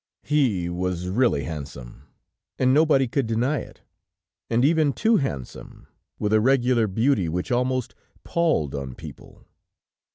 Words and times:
He 0.23 0.67
was 0.67 1.09
really 1.09 1.43
handsome, 1.43 2.07
and 2.57 2.73
nobody 2.73 3.07
could 3.07 3.27
deny 3.27 3.59
it, 3.59 3.81
and 4.49 4.65
even 4.65 4.93
too 4.93 5.17
handsome, 5.17 5.85
with 6.17 6.33
a 6.33 6.41
regular 6.41 6.87
beauty 6.87 7.29
which 7.29 7.51
almost 7.51 7.93
palled 8.23 8.73
on 8.73 8.95
people. 8.95 9.43